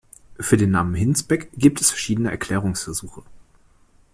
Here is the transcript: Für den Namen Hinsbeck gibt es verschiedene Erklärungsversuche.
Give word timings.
Für 0.39 0.57
den 0.57 0.71
Namen 0.71 0.95
Hinsbeck 0.95 1.51
gibt 1.55 1.79
es 1.79 1.91
verschiedene 1.91 2.31
Erklärungsversuche. 2.31 3.21